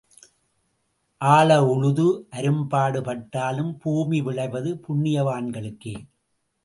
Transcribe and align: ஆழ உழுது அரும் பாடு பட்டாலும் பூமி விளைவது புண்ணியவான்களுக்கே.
ஆழ 1.21 1.49
உழுது 1.65 2.05
அரும் 2.29 2.67
பாடு 2.67 3.01
பட்டாலும் 3.01 3.77
பூமி 3.77 4.21
விளைவது 4.21 4.71
புண்ணியவான்களுக்கே. 4.87 5.95